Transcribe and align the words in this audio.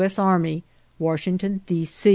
S. 0.03 0.17
Army, 0.17 0.63
Washington, 0.97 1.61
D. 1.67 1.85